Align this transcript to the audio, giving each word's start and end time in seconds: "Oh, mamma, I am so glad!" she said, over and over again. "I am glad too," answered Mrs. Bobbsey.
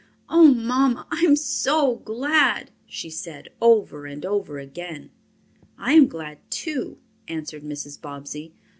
"Oh, 0.29 0.51
mamma, 0.51 1.05
I 1.11 1.19
am 1.19 1.35
so 1.35 1.97
glad!" 1.97 2.71
she 2.87 3.07
said, 3.11 3.49
over 3.61 4.07
and 4.07 4.25
over 4.25 4.57
again. 4.57 5.11
"I 5.77 5.93
am 5.93 6.07
glad 6.07 6.39
too," 6.49 6.97
answered 7.27 7.61
Mrs. 7.61 8.01
Bobbsey. 8.01 8.55